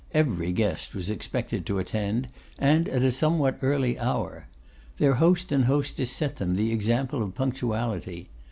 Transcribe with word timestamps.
Every 0.15 0.51
guest 0.51 0.95
was 0.95 1.11
expected 1.11 1.63
to 1.67 1.77
attend, 1.77 2.29
and 2.57 2.89
at 2.89 3.03
a 3.03 3.11
somewhat 3.11 3.59
early 3.61 3.99
hour. 3.99 4.47
Their 4.97 5.13
host 5.13 5.51
and 5.51 5.65
hostess 5.65 6.09
set 6.09 6.37
them 6.37 6.55
the 6.55 6.71
example 6.71 7.21
of 7.21 7.35
punctuality. 7.35 8.27